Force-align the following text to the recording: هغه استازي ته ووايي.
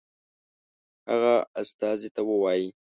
هغه 1.09 1.35
استازي 1.61 2.09
ته 2.15 2.21
ووايي. 2.29 2.67